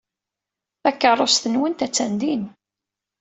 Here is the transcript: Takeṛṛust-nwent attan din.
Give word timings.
Takeṛṛust-nwent 0.81 1.79
attan 1.85 2.11
din. 2.21 2.43